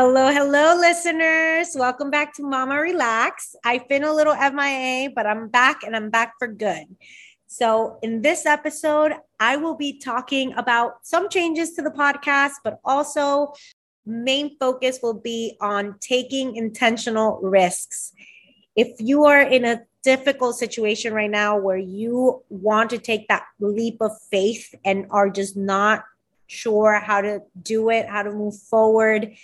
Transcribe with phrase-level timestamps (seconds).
[0.00, 1.70] Hello, hello, listeners.
[1.74, 3.56] Welcome back to Mama RelaXx.
[3.64, 6.84] I've been a little MIA, but I'm back and I'm back for good.
[7.48, 12.78] So, in this episode, I will be talking about some changes to the podcast, but
[12.84, 13.54] also
[14.06, 18.12] main focus will be on taking intentional risks.
[18.76, 23.46] If you are in a difficult situation right now where you want to take that
[23.58, 26.04] leap of faith and are just not
[26.48, 29.34] sure how to do it, how to move forward,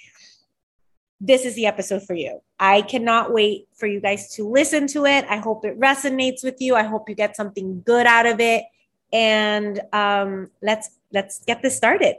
[1.21, 2.41] this is the episode for you.
[2.59, 5.25] I cannot wait for you guys to listen to it.
[5.29, 6.75] I hope it resonates with you.
[6.75, 8.65] I hope you get something good out of it.
[9.13, 12.17] And um, let's let's get this started.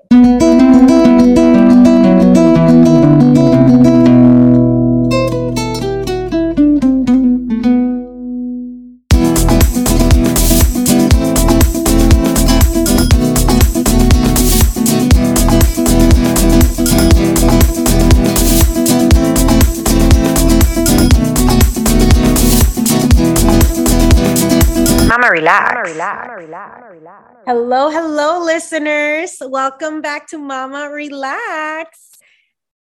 [25.86, 26.30] Relax.
[26.41, 27.38] relax.
[27.45, 29.38] Hello, hello, listeners.
[29.39, 31.86] Welcome back to Mama RelaXx.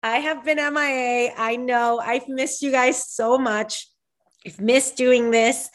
[0.04, 1.32] I have been MIA.
[1.36, 3.88] I know I've missed you guys so much.
[4.46, 5.68] I've missed doing this.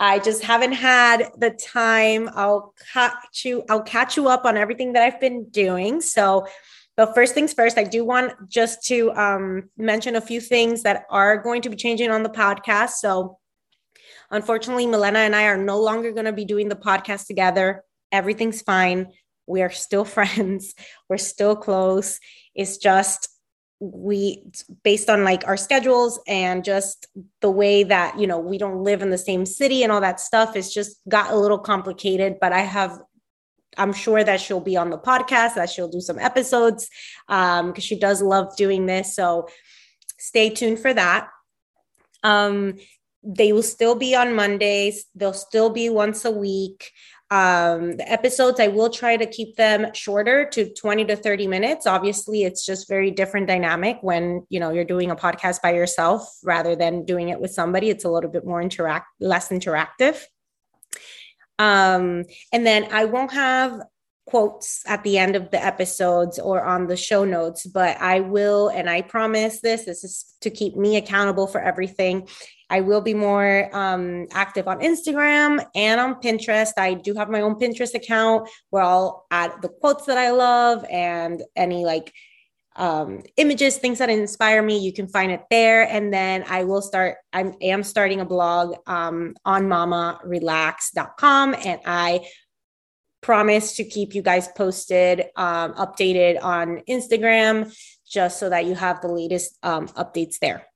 [0.00, 2.28] I just haven't had the time.
[2.34, 3.62] I'll catch you.
[3.70, 6.00] I'll catch you up on everything that I've been doing.
[6.00, 6.44] So,
[6.96, 11.04] but first things first, I do want just to um, mention a few things that
[11.08, 12.94] are going to be changing on the podcast.
[12.94, 13.38] So
[14.34, 17.84] Unfortunately, Milena and I are no longer going to be doing the podcast together.
[18.10, 19.12] Everything's fine.
[19.46, 20.74] We are still friends.
[21.08, 22.18] We're still close.
[22.54, 23.28] It's just
[23.78, 24.42] we
[24.82, 27.06] based on like our schedules and just
[27.42, 30.20] the way that you know we don't live in the same city and all that
[30.20, 32.98] stuff it's just got a little complicated but i have
[33.76, 36.88] i'm sure that she'll be on the podcast that she'll do some episodes
[37.28, 39.48] um because she does love doing this so
[40.18, 41.28] stay tuned for that
[42.22, 42.74] um
[43.24, 45.06] they will still be on Mondays.
[45.14, 46.90] They'll still be once a week.
[47.30, 51.86] Um, the episodes, I will try to keep them shorter to 20 to 30 minutes.
[51.86, 56.28] Obviously, it's just very different dynamic when, you know, you're doing a podcast by yourself
[56.44, 57.90] rather than doing it with somebody.
[57.90, 60.22] It's a little bit more interact, less interactive.
[61.58, 63.80] Um, and then I won't have
[64.26, 68.68] quotes at the end of the episodes or on the show notes, but I will,
[68.68, 72.28] and I promise this, this is to keep me accountable for everything.
[72.74, 76.72] I will be more um, active on Instagram and on Pinterest.
[76.76, 80.84] I do have my own Pinterest account where I'll add the quotes that I love
[80.90, 82.12] and any like
[82.74, 84.78] um, images, things that inspire me.
[84.78, 85.84] You can find it there.
[85.84, 92.26] And then I will start, I am starting a blog um, on mamarelaxx.com and I
[93.20, 97.72] promise to keep you guys posted, um, updated on Instagram,
[98.04, 100.66] just so that you have the latest um, updates there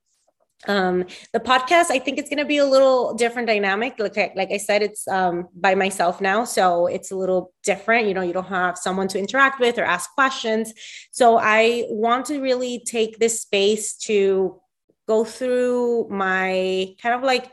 [0.66, 3.94] um the podcast i think it's going to be a little different dynamic.
[3.98, 8.08] Like I, like I said it's um by myself now so it's a little different.
[8.08, 10.72] You know you don't have someone to interact with or ask questions.
[11.12, 14.60] So i want to really take this space to
[15.06, 17.50] go through my kind of like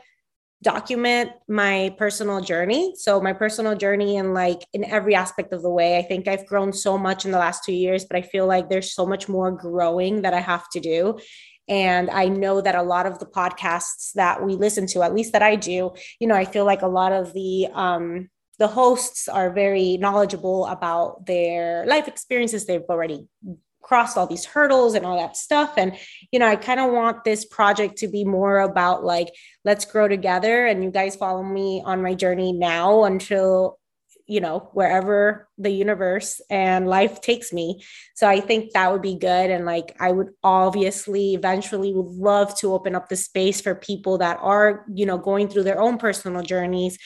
[0.62, 2.94] document my personal journey.
[2.96, 5.96] So my personal journey and like in every aspect of the way.
[5.96, 8.68] I think i've grown so much in the last 2 years but i feel like
[8.68, 11.18] there's so much more growing that i have to do
[11.68, 15.32] and I know that a lot of the podcasts that we listen to, at least
[15.32, 18.28] that I do, you know, I feel like a lot of the um,
[18.58, 22.64] the hosts are very knowledgeable about their life experiences.
[22.64, 23.26] They've already
[23.82, 25.74] crossed all these hurdles and all that stuff.
[25.76, 25.96] And,
[26.32, 29.28] you know, I kind of want this project to be more about like,
[29.64, 30.66] let's grow together.
[30.66, 33.78] And you guys follow me on my journey now until
[34.26, 37.82] you know wherever the universe and life takes me.
[38.14, 39.50] So i think that would be good.
[39.50, 44.18] And like i would obviously eventually would love to open up the space for people
[44.18, 46.98] that are you know going through their own personal journeys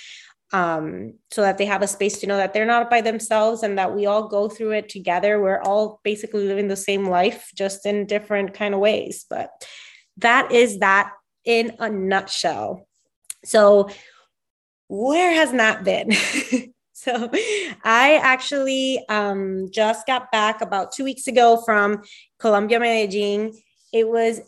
[0.52, 3.78] um, so that they have a space to know that they're not by themselves and
[3.78, 5.40] that we all go through it together.
[5.40, 9.26] We're all basically living the same life just in different kind of ways.
[9.30, 9.50] But
[10.16, 11.12] that is that
[11.44, 12.86] in a nutshell.
[13.44, 13.90] So
[14.88, 16.10] where has not been
[17.00, 17.30] So
[17.82, 22.02] I actually um, just got back about two weeks ago from
[22.38, 23.54] Colombia, Medellin.
[23.90, 24.40] It was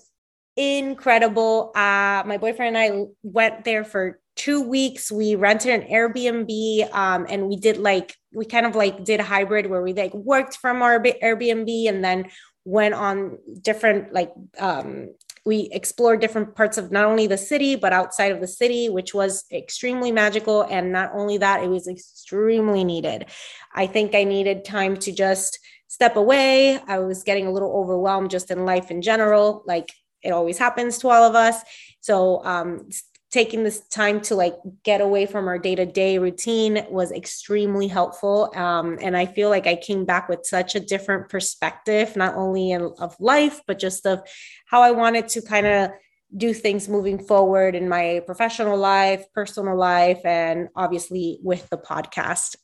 [0.54, 1.72] incredible.
[1.74, 5.10] Uh, my boyfriend and I went there for two weeks.
[5.10, 9.24] We rented an Airbnb um, and we did like, we kind of like did a
[9.24, 12.30] hybrid where we like worked from our Airbnb and then
[12.66, 15.14] went on different like um,
[15.44, 19.12] we explored different parts of not only the city but outside of the city which
[19.14, 23.26] was extremely magical and not only that it was extremely needed
[23.74, 25.58] i think i needed time to just
[25.92, 26.80] step away.
[26.86, 29.92] I was getting a little overwhelmed just in life in general, like
[30.22, 31.60] it always happens to all of us.
[32.00, 32.88] So, um,
[33.32, 38.52] taking this time to like get away from our day-to-day routine was extremely helpful.
[38.54, 42.70] Um, and i feel like i came back with such a different perspective not only
[42.70, 44.20] in, of life but just of
[44.66, 45.90] how i wanted to kind of
[46.36, 52.56] do things moving forward in my professional life personal life and obviously with the podcast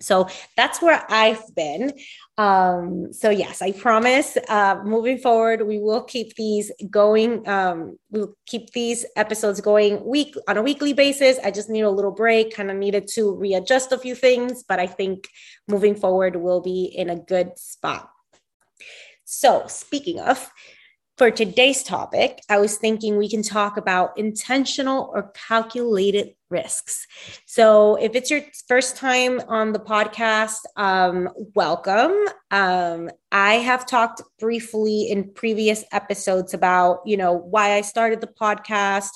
[0.00, 1.92] so that's where I've been.
[2.36, 4.36] Um, so yes, I promise.
[4.48, 7.46] Uh, moving forward, we will keep these going.
[7.48, 11.38] Um, we'll keep these episodes going week on a weekly basis.
[11.42, 12.54] I just need a little break.
[12.54, 15.26] Kind of needed to readjust a few things, but I think
[15.66, 18.08] moving forward, we'll be in a good spot.
[19.24, 20.50] So speaking of,
[21.18, 27.06] for today's topic, I was thinking we can talk about intentional or calculated risks.
[27.44, 32.12] So, if it's your first time on the podcast, um, welcome.
[32.52, 38.28] Um, I have talked briefly in previous episodes about, you know, why I started the
[38.28, 39.10] podcast,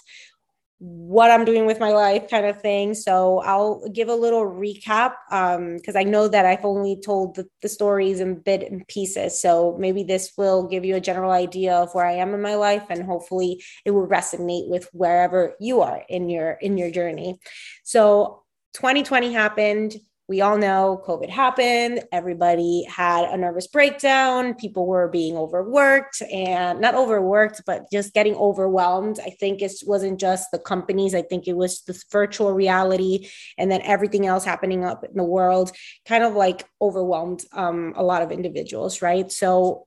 [0.84, 2.92] what I'm doing with my life kind of thing.
[2.94, 7.46] So I'll give a little recap because um, I know that I've only told the,
[7.60, 9.40] the, stories in bit and pieces.
[9.40, 12.56] So maybe this will give you a general idea of where I am in my
[12.56, 17.38] life and hopefully it will resonate with wherever you are in your in your journey.
[17.84, 18.42] So
[18.74, 19.94] 2020 happened
[20.32, 22.04] we all know COVID happened.
[22.10, 24.54] Everybody had a nervous breakdown.
[24.54, 29.20] People were being overworked and not overworked, but just getting overwhelmed.
[29.22, 33.70] I think it wasn't just the companies, I think it was this virtual reality and
[33.70, 35.70] then everything else happening up in the world
[36.08, 39.30] kind of like overwhelmed um, a lot of individuals, right?
[39.30, 39.86] So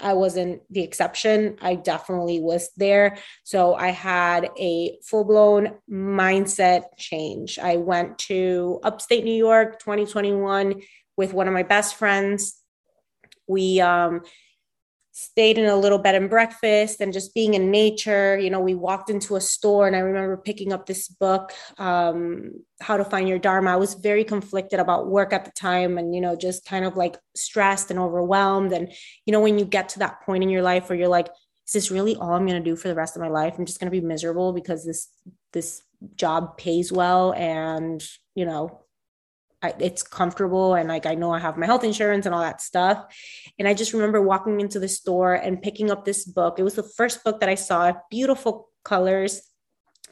[0.00, 1.56] I wasn't the exception.
[1.60, 3.18] I definitely was there.
[3.44, 7.58] So I had a full blown mindset change.
[7.58, 10.80] I went to upstate New York 2021
[11.16, 12.54] with one of my best friends.
[13.46, 14.22] We um,
[15.18, 18.38] stayed in a little bed and breakfast and just being in nature.
[18.38, 22.52] You know, we walked into a store and I remember picking up this book, um,
[22.80, 23.72] How to Find Your Dharma.
[23.72, 26.96] I was very conflicted about work at the time and, you know, just kind of
[26.96, 28.72] like stressed and overwhelmed.
[28.72, 28.92] And,
[29.26, 31.26] you know, when you get to that point in your life where you're like,
[31.66, 33.56] is this really all I'm going to do for the rest of my life?
[33.58, 35.08] I'm just going to be miserable because this,
[35.52, 35.82] this
[36.14, 38.00] job pays well and,
[38.36, 38.82] you know,
[39.62, 42.60] I, it's comfortable and like I know I have my health insurance and all that
[42.60, 43.04] stuff.
[43.58, 46.58] And I just remember walking into the store and picking up this book.
[46.58, 49.42] It was the first book that I saw, beautiful colors.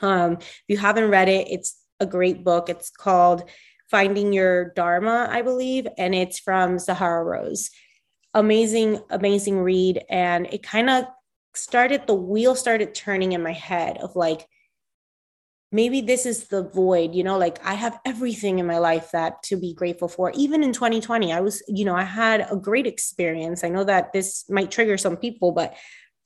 [0.02, 2.68] Um, if you haven't read it, it's a great book.
[2.68, 3.48] It's called
[3.90, 7.70] Finding Your Dharma, I believe, and it's from Sahara Rose.
[8.34, 10.04] Amazing, amazing read.
[10.10, 11.04] And it kind of
[11.54, 14.46] started, the wheel started turning in my head of like,
[15.72, 19.42] maybe this is the void you know like i have everything in my life that
[19.42, 20.30] to be grateful for.
[20.34, 23.64] Even in 2020 i was you know i had a great experience.
[23.64, 25.74] I know that this might trigger some people but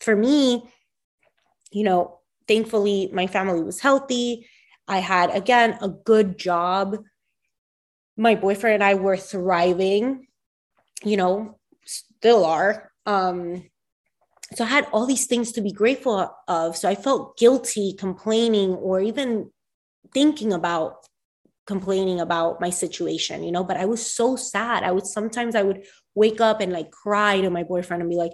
[0.01, 0.69] for me
[1.73, 4.47] you know thankfully my family was healthy.
[4.89, 6.99] I had again a good job.
[8.17, 10.27] My boyfriend and i were thriving
[11.03, 12.93] you know still are.
[13.07, 13.70] Um
[14.55, 16.77] so I had all these things to be grateful of.
[16.77, 19.51] So I felt guilty complaining or even
[20.13, 21.07] thinking about
[21.67, 24.83] complaining about my situation, you know, but I was so sad.
[24.83, 25.85] I would sometimes I would
[26.17, 28.33] wake up and like cry to my boyfriend and be like,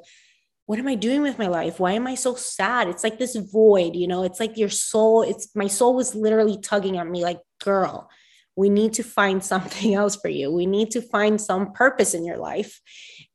[0.65, 1.79] what am I doing with my life?
[1.79, 2.89] Why am I so sad?
[2.89, 6.59] It's like this void, you know, it's like your soul, it's my soul was literally
[6.59, 8.11] tugging at me like, girl,
[8.57, 10.51] we need to find something else for you.
[10.51, 12.81] We need to find some purpose in your life.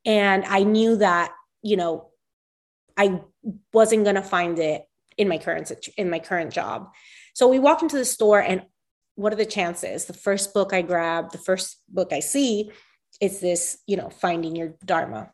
[0.04, 2.11] And I knew that, you know,
[3.02, 3.20] I
[3.74, 4.84] wasn't going to find it
[5.18, 6.90] in my current in my current job.
[7.34, 8.62] So we walk into the store and
[9.16, 10.06] what are the chances?
[10.06, 12.72] The first book I grab, the first book I see
[13.20, 15.32] is this, you know, finding your dharma,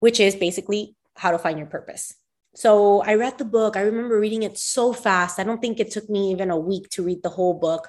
[0.00, 2.14] which is basically how to find your purpose.
[2.54, 3.76] So I read the book.
[3.76, 5.38] I remember reading it so fast.
[5.38, 7.88] I don't think it took me even a week to read the whole book.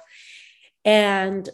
[0.84, 1.48] And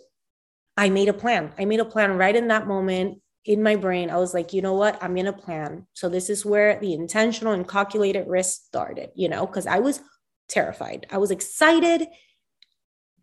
[0.76, 1.52] I made a plan.
[1.56, 4.62] I made a plan right in that moment in my brain, I was like, you
[4.62, 5.02] know what?
[5.02, 5.86] I'm going to plan.
[5.94, 10.00] So this is where the intentional and calculated risk started, you know, because I was
[10.48, 11.06] terrified.
[11.10, 12.06] I was excited,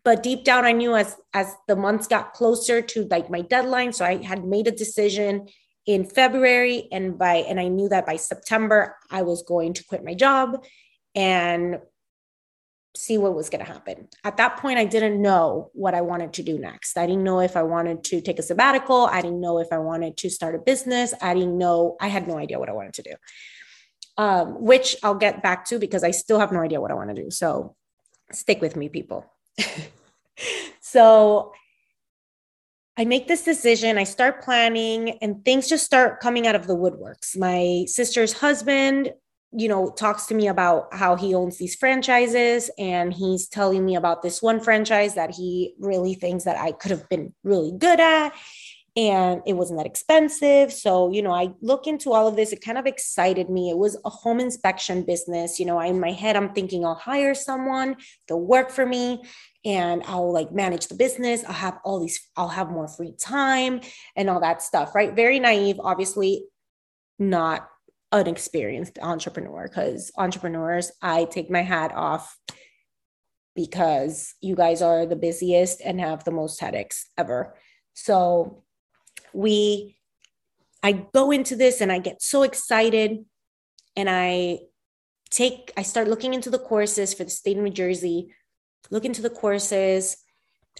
[0.03, 3.93] but deep down I knew as as the months got closer to like my deadline,
[3.93, 5.47] so I had made a decision
[5.85, 10.03] in February and by and I knew that by September I was going to quit
[10.03, 10.65] my job
[11.15, 11.79] and
[12.97, 14.07] see what was going to happen.
[14.23, 16.97] At that point, I didn't know what I wanted to do next.
[16.97, 19.05] I didn't know if I wanted to take a sabbatical.
[19.05, 21.13] I didn't know if I wanted to start a business.
[21.21, 23.13] I didn't know, I had no idea what I wanted to do,
[24.17, 27.15] um, which I'll get back to because I still have no idea what I want
[27.15, 27.31] to do.
[27.31, 27.75] So
[28.31, 29.25] stick with me, people.
[30.81, 31.53] so
[32.97, 36.75] I make this decision, I start planning, and things just start coming out of the
[36.75, 37.37] woodworks.
[37.37, 39.13] My sister's husband,
[39.51, 43.95] you know, talks to me about how he owns these franchises, and he's telling me
[43.95, 47.99] about this one franchise that he really thinks that I could have been really good
[47.99, 48.33] at
[48.97, 50.73] and it wasn't that expensive.
[50.73, 52.51] So, you know, I look into all of this.
[52.51, 53.69] It kind of excited me.
[53.69, 55.59] It was a home inspection business.
[55.59, 59.21] You know, in my head, I'm thinking I'll hire someone, they'll work for me,
[59.63, 61.43] and I'll like manage the business.
[61.45, 63.81] I'll have all these, I'll have more free time
[64.15, 65.15] and all that stuff, right?
[65.15, 66.45] Very naive, obviously,
[67.19, 67.69] not
[68.11, 72.37] an experienced entrepreneur because entrepreneurs, I take my hat off
[73.55, 77.55] because you guys are the busiest and have the most headaches ever.
[77.93, 78.63] So
[79.33, 79.97] we
[80.83, 83.25] I go into this and I get so excited
[83.95, 84.59] and I
[85.31, 88.33] take I start looking into the courses for the state of New Jersey,
[88.89, 90.17] look into the courses.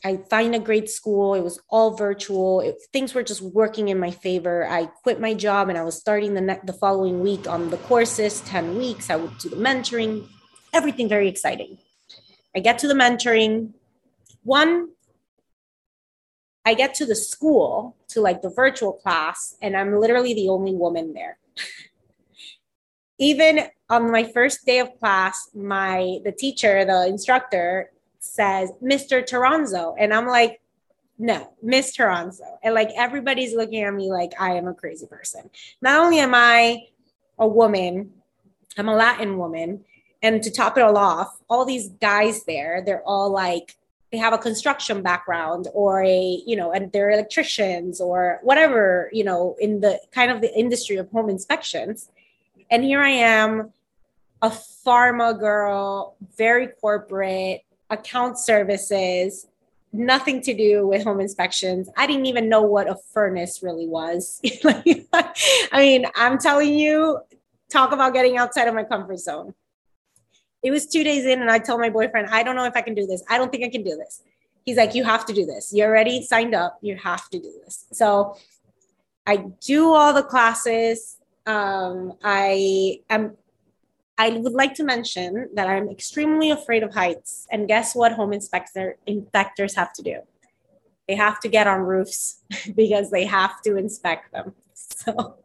[0.04, 1.34] I find a great school.
[1.34, 2.62] It was all virtual.
[2.62, 4.68] It, things were just working in my favor.
[4.68, 7.78] I quit my job and I was starting the ne- the following week on the
[7.78, 9.10] courses, 10 weeks.
[9.10, 10.28] I would do the mentoring,
[10.74, 11.78] everything very exciting.
[12.56, 13.74] I get to the mentoring.
[14.44, 14.90] One
[16.68, 20.76] I get to the school, to like the virtual class, and I'm literally the only
[20.76, 21.38] woman there.
[23.20, 27.92] Even on my first day of class, my the teacher, the instructor
[28.28, 29.24] says, Mr.
[29.24, 29.96] Toronzo.
[29.98, 30.62] And I'm like,
[31.18, 32.58] no, Miss Toronzo.
[32.64, 35.50] And like everybody's looking at me like I am a crazy person.
[35.82, 36.88] Not only am I
[37.40, 38.12] a woman,
[38.78, 39.84] I'm a Latin woman.
[40.22, 43.78] And to top it all off, all these guys there, they're all like
[44.12, 49.24] they have a construction background or a you know and they're electricians or whatever you
[49.24, 52.10] know in the kind of the industry of home inspections
[52.70, 53.72] and here i am
[54.42, 59.48] a pharma girl very corporate account services
[59.94, 64.42] nothing to do with home inspections i didn't even know what a furnace really was
[64.66, 67.18] i mean i'm telling you
[67.72, 69.54] talk about getting outside of my comfort zone
[70.64, 72.82] it was two days in, and I told my boyfriend, I don't know if I
[72.82, 73.24] can do this.
[73.30, 74.24] I don't think I can do this.
[74.66, 75.72] He's like, You have to do this.
[75.74, 76.78] You're already signed up.
[76.82, 77.86] You have to do this.
[77.92, 78.36] So
[79.26, 81.18] I do all the classes.
[81.46, 83.38] Um, I am.
[84.18, 87.48] I would like to mention that I'm extremely afraid of heights.
[87.52, 90.20] And guess what home inspector inspectors have to do?
[91.08, 92.42] They have to get on roofs
[92.76, 94.54] because they have to inspect them.
[95.06, 95.36] So,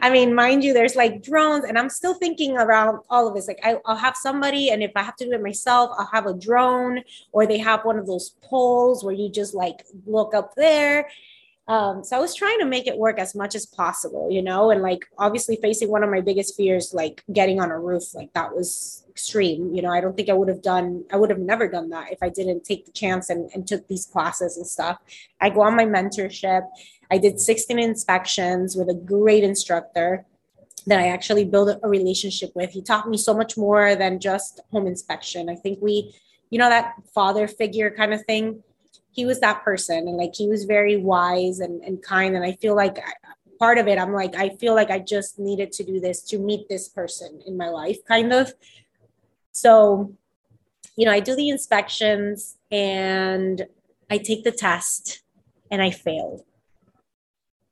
[0.00, 3.48] I mean, mind you, there's like drones, and I'm still thinking around all of this.
[3.48, 6.26] Like, I, will have somebody, and if I have to do it myself, I'll have
[6.26, 7.02] a drone,
[7.32, 11.08] or they have one of those poles where you just like look up there.
[11.70, 14.70] Um, so I was trying to make it work as much as possible, you know,
[14.70, 18.32] and like obviously facing one of my biggest fears, like getting on a roof, like
[18.32, 19.72] that was extreme.
[19.72, 22.10] You know, I don't think I would have done, I would have never done that
[22.10, 24.98] if I didn't take the chance and, and took these classes and stuff.
[25.40, 26.66] I go on my mentorship
[27.10, 30.24] I did 16 inspections with a great instructor
[30.86, 32.70] that I actually built a relationship with.
[32.70, 35.50] He taught me so much more than just home inspection.
[35.50, 36.14] I think we,
[36.50, 38.62] you know, that father figure kind of thing.
[39.12, 42.36] He was that person and like he was very wise and, and kind.
[42.36, 42.98] And I feel like
[43.58, 46.38] part of it, I'm like, I feel like I just needed to do this to
[46.38, 48.54] meet this person in my life, kind of.
[49.52, 50.14] So,
[50.96, 53.66] you know, I do the inspections and
[54.10, 55.22] I take the test
[55.70, 56.44] and I failed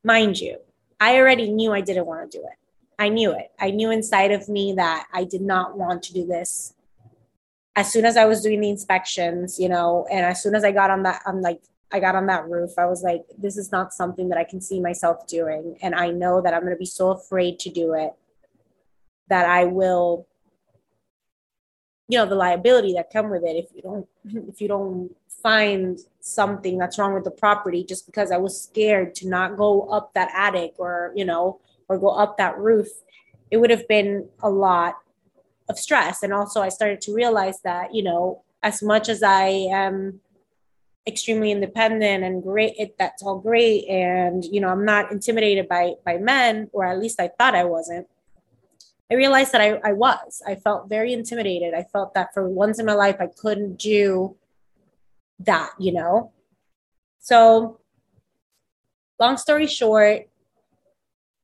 [0.09, 0.59] mind you,
[1.01, 2.59] I already knew I didn't want to do it.
[2.99, 3.53] I knew it.
[3.61, 6.75] I knew inside of me that I did not want to do this.
[7.79, 10.73] As soon as I was doing the inspections, you know, and as soon as I
[10.73, 11.61] got on that, I'm like,
[11.93, 14.61] I got on that roof, I was like, this is not something that I can
[14.61, 15.79] see myself doing.
[15.81, 18.15] And I know that I'm going to be so afraid to do it
[19.29, 20.27] that I will,
[22.09, 24.09] you know, the liability that come with it if you don't,
[24.49, 29.15] if you don't find something that's wrong with the property just because I was scared
[29.17, 32.89] to not go up that attic or, you know, or go up that roof,
[33.53, 34.97] it would have been a lot
[35.69, 36.23] of stress.
[36.23, 40.21] And also, I started to realize that, you know, as much as I am
[41.07, 43.87] extremely independent and great, it, that's all great.
[43.89, 47.65] And, you know, I'm not intimidated by, by men, or at least I thought I
[47.65, 48.07] wasn't.
[49.11, 50.43] I realized that I, I was.
[50.47, 51.73] I felt very intimidated.
[51.73, 54.37] I felt that for once in my life, I couldn't do
[55.41, 56.33] that, you know?
[57.21, 57.81] So,
[59.19, 60.29] long story short,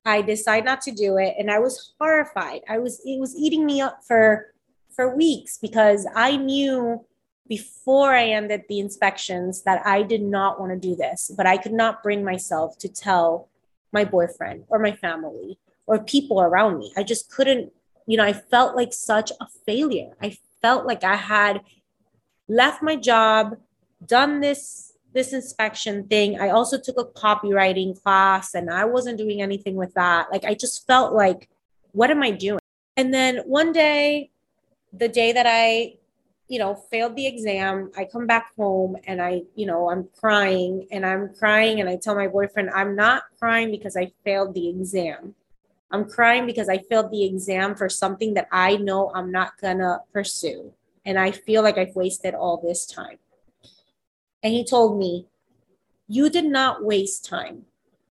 [0.05, 2.61] I decided not to do it and I was horrified.
[2.69, 4.53] I was it was eating me up for
[4.95, 7.03] for weeks because I knew
[7.47, 11.57] before I ended the inspections that I did not want to do this, but I
[11.57, 13.49] could not bring myself to tell
[13.91, 16.91] my boyfriend or my family or people around me.
[16.97, 17.71] I just couldn't,
[18.07, 20.11] you know, I felt like such a failure.
[20.21, 21.61] I felt like I had
[22.47, 23.57] left my job
[24.03, 26.39] done this this inspection thing.
[26.39, 30.29] I also took a copywriting class and I wasn't doing anything with that.
[30.29, 31.49] Like, I just felt like,
[31.93, 32.59] what am I doing?
[32.97, 34.29] And then one day,
[34.91, 35.95] the day that I,
[36.49, 40.85] you know, failed the exam, I come back home and I, you know, I'm crying
[40.91, 44.67] and I'm crying and I tell my boyfriend, I'm not crying because I failed the
[44.67, 45.33] exam.
[45.91, 50.01] I'm crying because I failed the exam for something that I know I'm not gonna
[50.11, 50.73] pursue.
[51.05, 53.17] And I feel like I've wasted all this time.
[54.45, 55.25] And he told me,
[56.07, 57.63] You did not waste time.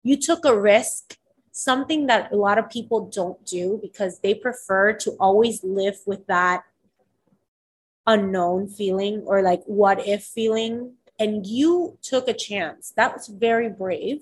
[0.03, 1.17] You took a risk,
[1.53, 6.27] something that a lot of people don't do because they prefer to always live with
[6.27, 6.65] that
[8.07, 10.97] unknown feeling or like what if feeling.
[11.19, 12.93] And you took a chance.
[12.95, 14.21] That was very brave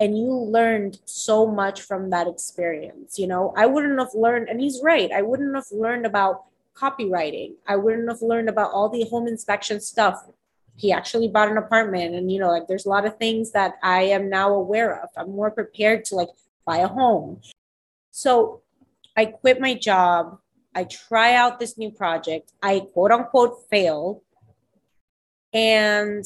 [0.00, 4.60] and you learned so much from that experience you know i wouldn't have learned and
[4.60, 6.44] he's right i wouldn't have learned about
[6.76, 10.24] copywriting i wouldn't have learned about all the home inspection stuff
[10.78, 13.74] he actually bought an apartment and you know like there's a lot of things that
[13.82, 16.28] i am now aware of i'm more prepared to like
[16.64, 17.40] buy a home
[18.10, 18.62] so
[19.16, 20.38] i quit my job
[20.74, 24.22] i try out this new project i quote unquote fail
[25.52, 26.24] and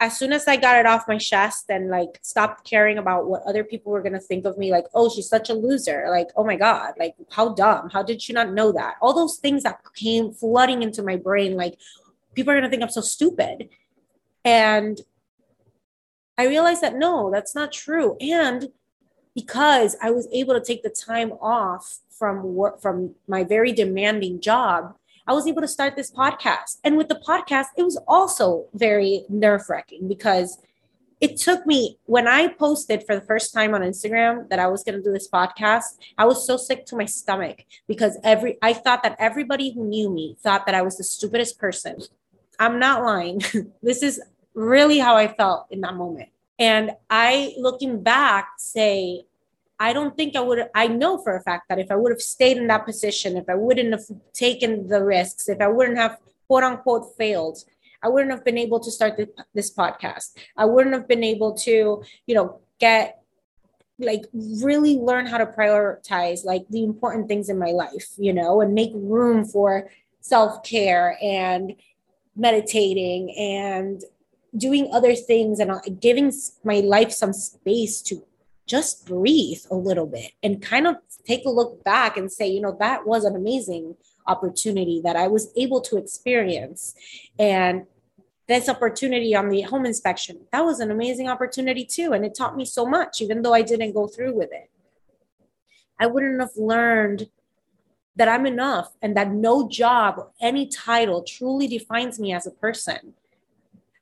[0.00, 3.42] as soon as I got it off my chest and like stopped caring about what
[3.46, 6.06] other people were gonna think of me, like, oh, she's such a loser.
[6.10, 7.88] Like, oh my God, like how dumb.
[7.90, 8.96] How did she not know that?
[9.00, 11.78] All those things that came flooding into my brain, like
[12.34, 13.68] people are gonna think I'm so stupid.
[14.44, 15.00] And
[16.36, 18.16] I realized that no, that's not true.
[18.20, 18.68] And
[19.34, 24.40] because I was able to take the time off from work from my very demanding
[24.40, 24.94] job
[25.26, 26.78] I was able to start this podcast.
[26.84, 30.58] And with the podcast, it was also very nerve wracking because
[31.20, 34.84] it took me when I posted for the first time on Instagram that I was
[34.84, 38.74] going to do this podcast, I was so sick to my stomach because every I
[38.74, 42.02] thought that everybody who knew me thought that I was the stupidest person.
[42.58, 43.42] I'm not lying.
[43.82, 44.20] this is
[44.54, 46.28] really how I felt in that moment.
[46.58, 49.24] And I looking back say
[49.78, 52.22] I don't think I would, I know for a fact that if I would have
[52.22, 56.18] stayed in that position, if I wouldn't have taken the risks, if I wouldn't have
[56.46, 57.58] quote unquote failed,
[58.02, 60.36] I wouldn't have been able to start this, this podcast.
[60.56, 63.20] I wouldn't have been able to, you know, get
[63.98, 68.60] like really learn how to prioritize like the important things in my life, you know,
[68.60, 71.74] and make room for self care and
[72.36, 74.02] meditating and
[74.56, 78.24] doing other things and uh, giving my life some space to
[78.66, 82.60] just breathe a little bit and kind of take a look back and say, you
[82.60, 86.94] know, that was an amazing opportunity that I was able to experience.
[87.38, 87.86] And
[88.46, 92.12] this opportunity on the home inspection, that was an amazing opportunity too.
[92.12, 94.70] And it taught me so much, even though I didn't go through with it.
[95.98, 97.28] I wouldn't have learned
[98.16, 102.50] that I'm enough and that no job, or any title truly defines me as a
[102.50, 103.14] person.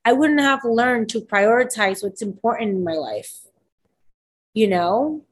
[0.05, 3.43] I wouldn't have learned to prioritize what's important in my life
[4.55, 5.23] you know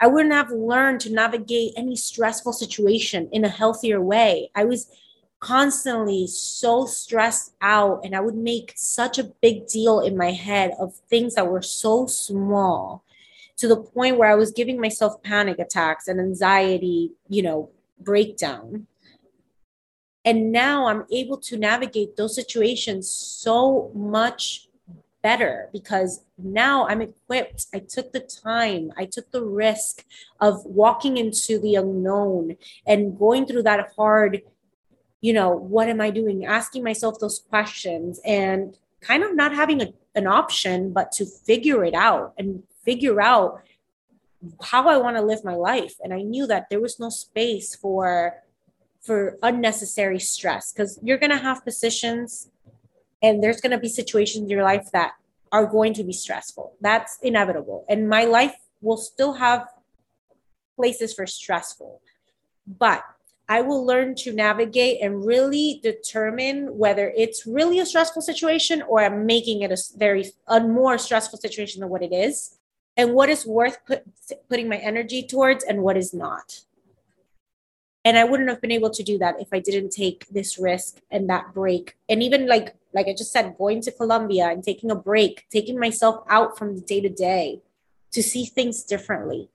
[0.00, 4.90] i wouldn't have learned to navigate any stressful situation in a healthier way i was
[5.38, 10.72] constantly so stressed out and i would make such a big deal in my head
[10.80, 13.04] of things that were so small
[13.56, 18.86] to the point where i was giving myself panic attacks and anxiety you know breakdown
[20.24, 24.66] and now i'm able to navigate those situations so much
[25.26, 27.66] better because now I'm equipped.
[27.74, 30.04] I took the time, I took the risk
[30.38, 32.56] of walking into the unknown
[32.86, 34.42] and going through that hard,
[35.20, 36.46] you know, what am I doing?
[36.46, 41.84] Asking myself those questions and kind of not having a, an option, but to figure
[41.84, 43.62] it out and figure out
[44.62, 45.94] how I want to live my life.
[46.02, 48.42] And I knew that there was no space for
[49.00, 52.50] for unnecessary stress because you're going to have positions
[53.22, 55.12] and there's going to be situations in your life that
[55.52, 56.74] are going to be stressful.
[56.80, 57.84] That's inevitable.
[57.88, 59.68] And my life will still have
[60.74, 62.00] places for stressful.
[62.66, 63.04] But
[63.48, 69.02] I will learn to navigate and really determine whether it's really a stressful situation or
[69.02, 72.55] I'm making it a very a more stressful situation than what it is,
[72.96, 74.04] and what is worth put,
[74.48, 76.60] putting my energy towards and what is not.
[78.04, 81.00] And i wouldn't have been able to do that if i didn't take this risk
[81.10, 81.96] and that break.
[82.08, 85.78] And even like like i just said going to colombia and taking a break taking
[85.78, 87.60] myself out from the day to day
[88.12, 89.50] to see things differently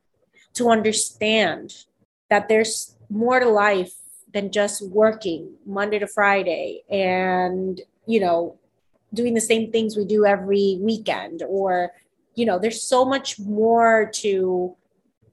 [0.53, 1.85] to understand
[2.29, 3.93] that there's more to life
[4.33, 8.57] than just working monday to friday and you know
[9.13, 11.91] doing the same things we do every weekend or
[12.35, 14.75] you know there's so much more to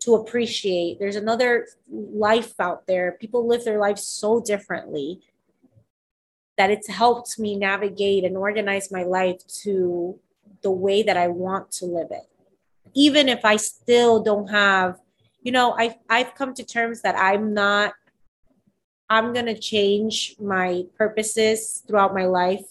[0.00, 0.98] to appreciate.
[0.98, 3.16] There's another life out there.
[3.20, 5.20] People live their lives so differently
[6.56, 10.18] that it's helped me navigate and organize my life to
[10.62, 12.28] the way that I want to live it.
[12.94, 14.98] Even if I still don't have,
[15.42, 17.94] you know, I I've come to terms that I'm not
[19.10, 22.66] I'm going to change my purposes throughout my life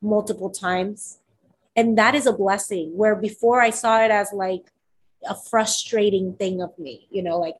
[0.00, 1.18] multiple times.
[1.74, 4.70] And that is a blessing where before I saw it as like
[5.24, 7.56] a frustrating thing of me, you know, like,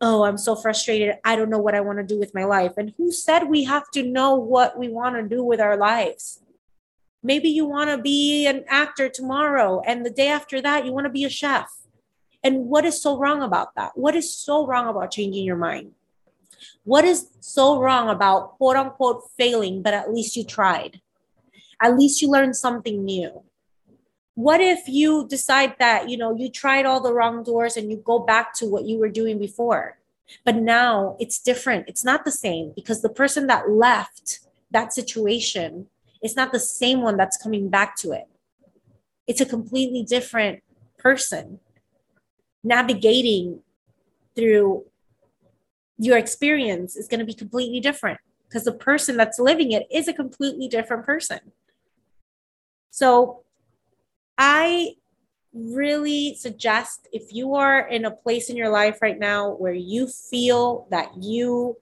[0.00, 1.16] oh, I'm so frustrated.
[1.24, 2.72] I don't know what I want to do with my life.
[2.76, 6.40] And who said we have to know what we want to do with our lives?
[7.22, 11.04] Maybe you want to be an actor tomorrow, and the day after that, you want
[11.04, 11.70] to be a chef.
[12.42, 13.92] And what is so wrong about that?
[13.94, 15.92] What is so wrong about changing your mind?
[16.82, 21.00] What is so wrong about quote unquote failing, but at least you tried?
[21.80, 23.44] At least you learned something new.
[24.34, 27.98] What if you decide that, you know, you tried all the wrong doors and you
[27.98, 29.98] go back to what you were doing before?
[30.44, 31.88] But now it's different.
[31.88, 34.40] It's not the same because the person that left
[34.70, 35.88] that situation
[36.22, 38.28] is not the same one that's coming back to it.
[39.26, 40.62] It's a completely different
[40.98, 41.60] person
[42.64, 43.60] navigating
[44.34, 44.84] through
[45.98, 48.18] your experience is going to be completely different
[48.48, 51.38] because the person that's living it is a completely different person.
[52.90, 53.42] So
[54.36, 54.94] I
[55.52, 60.06] really suggest if you are in a place in your life right now where you
[60.06, 61.76] feel that you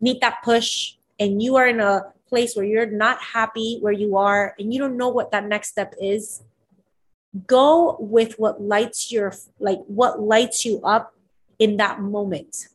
[0.00, 4.16] need that push and you are in a place where you're not happy where you
[4.16, 6.42] are and you don't know what that next step is
[7.48, 11.12] go with what lights your like what lights you up
[11.58, 12.68] in that moment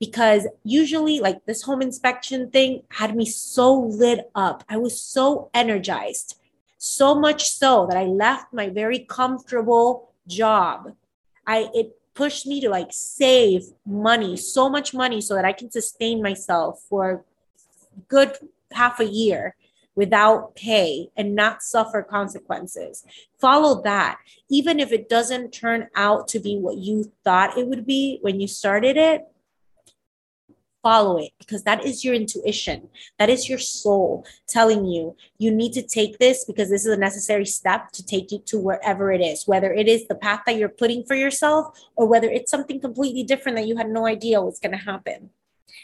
[0.00, 4.64] because usually like this home inspection thing had me so lit up.
[4.68, 6.37] I was so energized,
[6.78, 10.92] so much so that I left my very comfortable job.
[11.46, 15.70] I it pushed me to like save money, so much money so that I can
[15.70, 17.24] sustain myself for
[18.08, 18.36] good
[18.72, 19.54] half a year
[19.94, 23.04] without pay and not suffer consequences.
[23.40, 24.18] Follow that.
[24.48, 28.40] Even if it doesn't turn out to be what you thought it would be when
[28.40, 29.26] you started it,
[30.82, 32.88] follow it because that is your intuition.
[33.18, 36.96] That is your soul telling you you need to take this because this is a
[36.96, 40.56] necessary step to take you to wherever it is, whether it is the path that
[40.56, 44.40] you're putting for yourself or whether it's something completely different that you had no idea
[44.40, 45.30] was going to happen.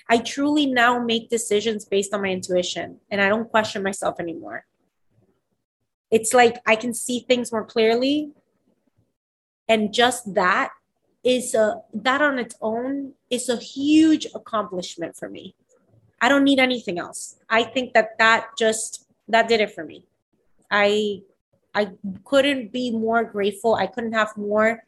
[0.08, 4.66] I truly now make decisions based on my intuition and I don't question myself anymore.
[6.10, 8.30] It's like I can see things more clearly.
[9.68, 10.70] And just that
[11.24, 15.54] is a that on its own is a huge accomplishment for me.
[16.20, 17.36] I don't need anything else.
[17.48, 20.06] I think that that just that did it for me.
[20.70, 21.22] I
[21.74, 21.90] I
[22.24, 23.74] couldn't be more grateful.
[23.74, 24.84] I couldn't have more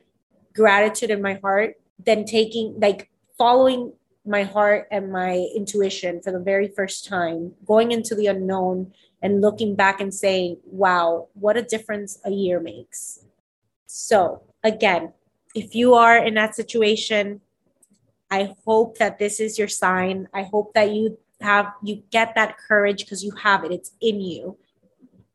[0.55, 3.92] gratitude in my heart than taking like following
[4.27, 9.40] my heart and my intuition for the very first time, going into the unknown and
[9.40, 13.25] looking back and saying, wow, what a difference a year makes.
[13.87, 15.12] So, again,
[15.57, 17.40] if you are in that situation,
[18.31, 20.29] I hope that this is your sign.
[20.35, 23.73] I hope that you have you get that courage because you have it.
[23.73, 24.59] It's in you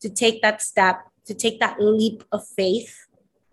[0.01, 3.07] to take that step, to take that leap of faith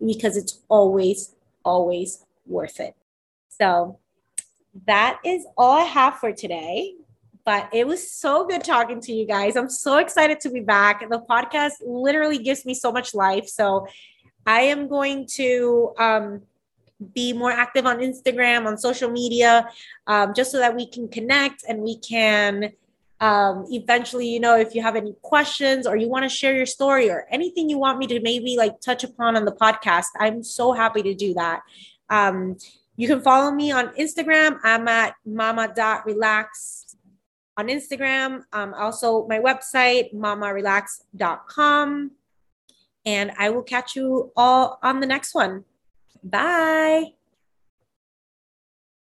[0.05, 2.95] because it's always always worth it.
[3.49, 3.99] So,
[4.87, 6.95] that is all I have for today.
[7.47, 9.57] But it was so good talking to you guys.
[9.57, 11.01] I'm so excited to be back.
[11.09, 13.49] The podcast literally gives me so much life.
[13.49, 13.87] So
[14.45, 16.43] I am going to um,
[17.15, 19.69] be more active on Instagram, on social media,
[20.07, 22.73] um, just so that we can connect and we can
[23.21, 26.67] um, eventually, you know, if you have any questions or you want to share your
[26.67, 30.45] story or anything you want me to maybe like touch upon on the podcast, I'm
[30.45, 31.63] so happy to do that.
[32.11, 32.57] Um,
[32.97, 34.59] you can follow me on Instagram.
[34.63, 36.97] I'm at mama.relaxx
[37.57, 38.43] on Instagram.
[38.53, 42.13] Um, also, my website, mamarelaxx.com.
[43.05, 45.65] And I will catch you all on the next one.
[46.23, 47.18] Bye.